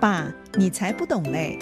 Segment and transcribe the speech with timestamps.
[0.00, 1.58] 爸，你才不懂嘞！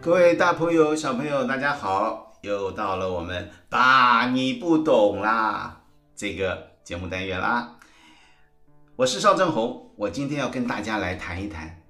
[0.00, 2.38] 各位大朋友、小朋友，大家好！
[2.42, 5.80] 又到了我们“爸，你不懂啦”
[6.14, 7.78] 这个节目单元啦。
[8.94, 11.80] 我是邵正红，我今天要跟大家来谈一谈。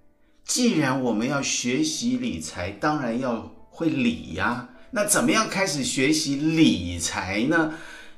[0.44, 4.70] 既然我们要学习理财，当然要会理呀。
[4.92, 7.74] 那怎么样开始学习理财呢？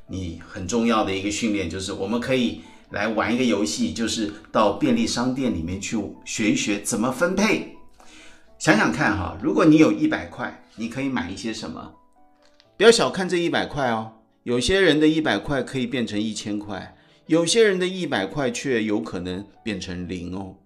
[0.08, 2.60] 你很重要的一个训练就是，我们可以
[2.90, 7.76] 来玩一个游戏，就是到便利商店里面去学一学怎么分配。
[8.58, 11.94] 想想看哈，如果你有一百块，你可以买一些什么？
[12.76, 14.12] 不要小看这一百块哦，
[14.44, 20.56] 有些人的一百块可以变成一千块，有些人的一百块却有可能变成零哦。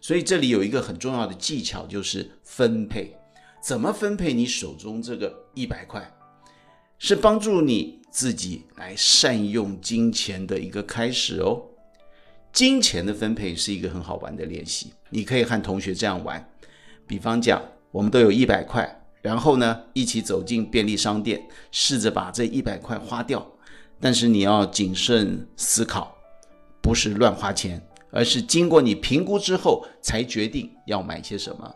[0.00, 3.16] 所以这里有一个很重要的技巧，就是分配。
[3.62, 6.12] 怎么分配你手中这个一百块，
[6.98, 11.62] 是帮助你自己来善用金钱的一个开始哦。
[12.52, 16.48] 金钱的分配是一个很好玩的练习，你可以和同学这样玩。
[17.06, 23.44] 比方讲，我们都有一百块，然后呢，一起走进便利商店，试着把这一百块花掉。
[24.00, 26.16] 但是你要谨慎思考，
[26.80, 31.74] 不是乱花钱，而是经过你评估之后才决定要买些什么。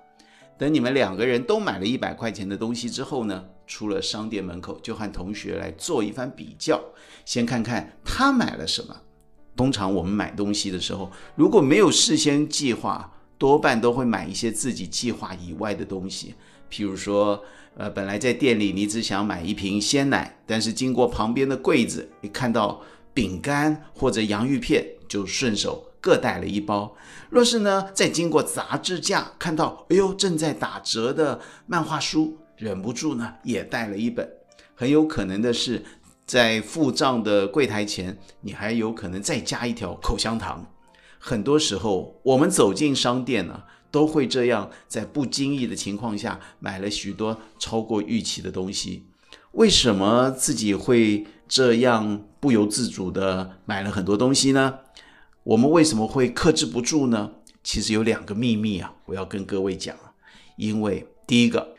[0.56, 6.82] 等你们两个人都买了一百块钱的东西之后呢，出了商店门口，就和同学来做一番比较，
[7.24, 8.96] 先看看他买了什么。
[9.54, 16.34] 通常我们买东西的时候，如果没有事先计划，多半都会买一些自己计划以外的东西。
[16.70, 17.42] 譬如说，
[17.76, 22.80] 呃，本来在店里你只想买一瓶鲜奶，但是经过旁边的柜子，你看到
[23.12, 26.96] 饼干或者洋芋片，就顺手各带了一包。
[27.30, 32.38] 若是呢，再经过杂志架看到，哎呦，正在打折的漫画书。
[32.58, 34.28] 忍不住呢，也带了一本。
[34.74, 35.84] 很有可能的是，
[36.26, 40.66] 在付账的柜台前，你还有可能再加一条口香糖。
[41.18, 49.06] 很多时候，我们走进商店呢，都会这样，在不经意的情况下，买了许多超过预期的东西。
[49.52, 54.78] 为什么自己会这样不由自主地买了很多东西呢？
[55.44, 57.32] 我们为什么会克制不住呢？
[57.62, 59.96] 其实有两个秘密啊，我要跟各位讲。
[60.56, 61.77] 因为第一个。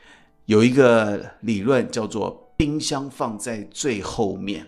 [0.50, 4.66] 有一个理论叫做冰箱放在最后面，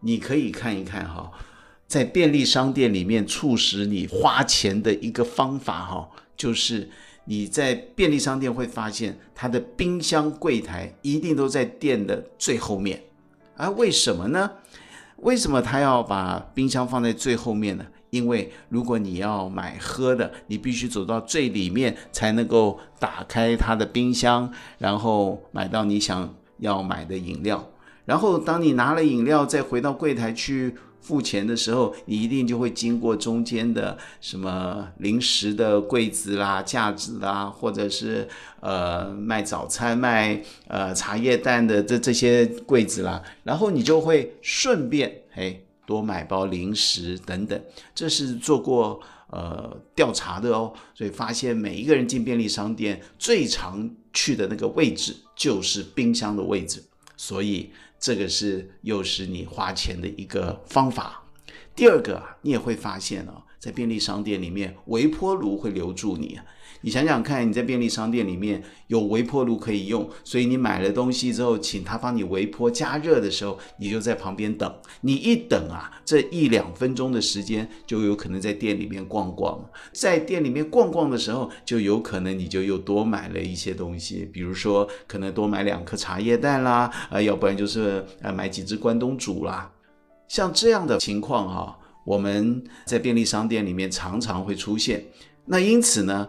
[0.00, 1.30] 你可以看一看哈，
[1.86, 6.88] 在便利商店里面促使你花钱的一个方法哈，就是
[7.26, 13.02] 你在便利商店会发现它的冰箱柜台一定都在店的最后面，
[13.58, 14.50] 而为什么呢？
[15.16, 17.84] 为什么他要把冰箱放在最后面呢？
[18.14, 27.68] 因为如果你要买喝的，你必须走到最里面才能够打开它的冰箱，然后买到你想要买的饮料。
[28.04, 38.28] 然后当你拿了饮料再回到柜台去付钱的时候，你一定就会经过中间的什么零食的柜子啦、架子啦，或者是
[38.60, 45.63] 呃卖早餐、卖呃茶叶蛋的这这些柜子啦，然后你就会顺便嘿。
[45.86, 47.60] 多买包零食等等，
[47.94, 49.00] 这是做过
[49.30, 56.82] 呃调查的哦，所以发现每一个人进便利商店最常去的那个位置就是冰箱的位置，
[57.16, 61.22] 所以这个是诱使你花钱的一个方法。
[61.74, 66.38] 第二个啊，你也会发现哦，在便利商店里面，微波炉会留住你。
[66.84, 74.70] 你想想看，你在便利商店里面有微波炉可以用，所以你买了东西之后，请他帮你微波加热的时候，你就在旁边等。
[75.00, 79.58] 你一等啊，这一两分钟的时间就有可能在店里面逛逛。
[79.94, 89.72] 在店里面逛逛的时候，就有可能你就又多买了一些东西，比如说可能多买两颗茶叶蛋啦，啊，要不然就是呃买几只关东煮啦。
[90.28, 95.02] 像这样的情况哈，我们在便利商店里面常常会出现。
[95.46, 96.28] 那因此呢，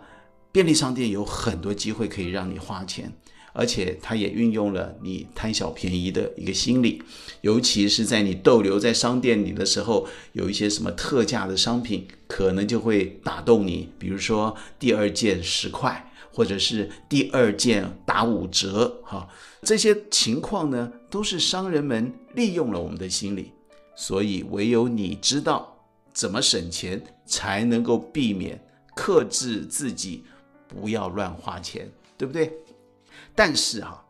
[0.56, 3.12] 便利商店有很多机会可以让你花钱，
[3.52, 7.04] 而且它也运用了你贪小便宜的一个心理，
[7.42, 19.28] 尤其是在你逗留在商店里的时候，有一些什么特价的商品，可能就会打动你，比如说第二件十块，或者是第二件打五折，哈，
[19.64, 23.52] 这些情况呢，都是商人们利用了我们的心理，
[23.94, 25.78] 所以唯有你知道
[26.14, 28.66] 怎么省钱，才能够避免
[28.96, 30.24] 克制自己。
[30.76, 32.52] 不要乱花钱，对不对？
[33.34, 34.06] 但是哈、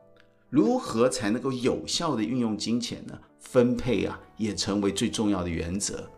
[0.49, 3.19] 如何才能够有效地运用金钱呢？
[3.39, 6.09] 分配啊，也成为最重要的原则。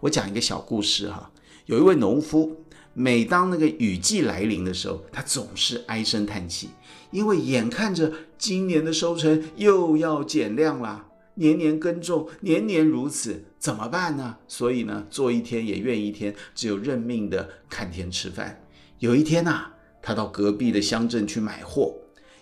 [0.00, 1.30] 我讲一个小故事哈、
[1.66, 2.64] 有一位农夫，
[2.94, 6.70] 每当那个雨季来临的时候，他总是唉声叹气，
[7.10, 11.06] 因为眼看着今年的收成又要减量啦。
[11.38, 14.36] 年年耕种，年年如此，怎么办呢？
[14.48, 18.64] 所以呢，做一天也怨一天，只有认命的看天吃饭。
[19.00, 19.72] 有一天呐、
[20.06, 21.92] 他到隔壁的乡镇去买货，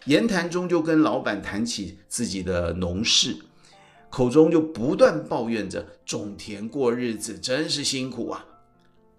[0.04, 3.38] 言谈中就跟老板谈起自己的农事，
[4.10, 8.44] 口中就不断抱怨着种田过日子真是辛苦啊。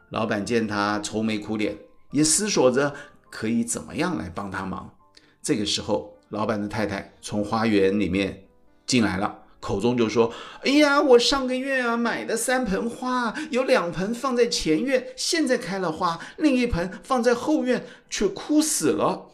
[0.10, 1.76] 老板见他愁眉苦脸，
[2.12, 2.94] 也思索着
[3.32, 4.94] 可以怎么样来帮他忙。
[5.42, 8.44] 这个时候，老板的太太从花园里面
[8.86, 9.40] 进来了。
[9.66, 10.32] 口中就说
[10.62, 19.32] ：“哎呀，我上个月啊买的三盆花，有两盆放在前院，现在开了花；另一盆放在后院，却枯死了。”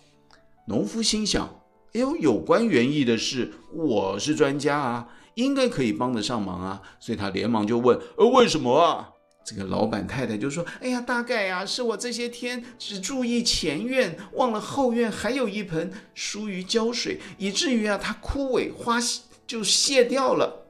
[0.67, 1.59] 农夫心想
[1.91, 9.09] ：“哎呦，有关园艺的事，我是专家啊，应该可以帮得上忙啊。”所以他连忙就问：“呃，为什么啊？”
[9.43, 18.97] 这个老板太太就说：“哎呀，大概啊是我这些天只注意前院，忘了后院还有一盆疏于浇水，以至于啊它枯萎花。”
[19.51, 20.67] 就谢掉了。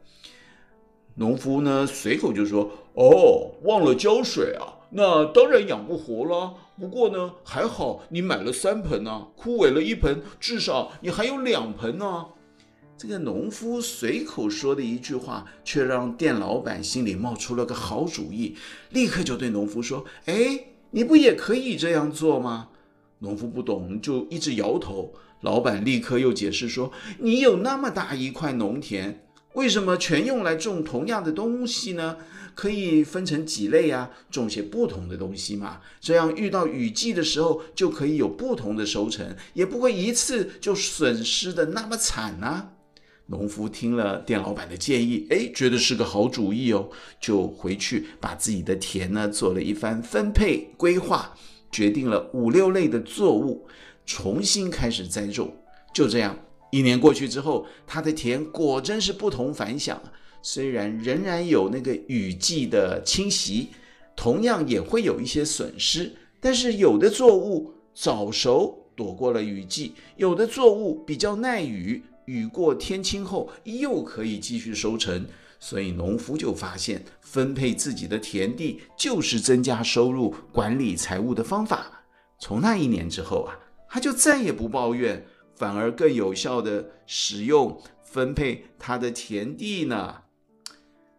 [1.13, 6.55] 农夫呢，随口就说：“哦，忘了浇水啊，那当然养不活了。
[6.79, 12.25] 不过呢，还好你买了三盆呢，枯萎了一盆，至少你还有两盆呢。”
[12.97, 18.55] 这个农夫随口说的一句话，却让店老板心里冒出了个好主意，
[18.89, 22.69] 立刻就对农夫说：“哎，你不也可以这样做吗？”
[23.19, 25.13] 农夫不懂，就一直摇头。
[25.41, 29.23] 老板立刻又解释说：“你有那么大一块农田，
[29.53, 32.17] 为什么全用来种同样的东西呢？
[32.53, 35.79] 可以分成几类啊，种些不同的东西嘛。
[35.99, 42.69] 这样遇到雨季的时候，就可以有不同的收成，也不会一次就损失的那么惨呢。”
[43.27, 46.89] 农夫听了店老板的建议，哎，觉得是个好主意哦，
[47.21, 51.33] 就回去把自己的田呢做了一番分配规划，
[51.71, 53.65] 决定了五六类的作物。
[54.13, 55.55] 重新开始栽种，
[55.93, 56.37] 就这样，
[56.69, 60.01] 一年过去之后，他的田果真是不同凡响。
[60.41, 63.69] 虽然仍然有那个雨季的侵袭，
[64.13, 66.11] 同样也会有一些损失，
[66.41, 75.25] 但是有的作物早熟，躲过了雨季；有的作物比较耐雨，雨过天晴后又可以继续收成。
[75.57, 82.03] 所以农夫就发现，分配自己的田地就是增加收入、管理财务的方法。
[82.39, 83.57] 从那一年之后啊。
[83.93, 90.21] 他就再也不抱怨，反而更有效地使用分配他的田地呢。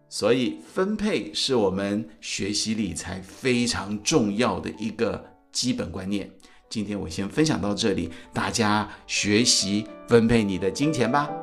[0.09, 5.23] 所以，分配是我们学习理财非常重要的一个
[5.53, 6.31] 基本观念。
[6.71, 11.42] 今天我先分享到这里，大家学习分配你的金钱吧。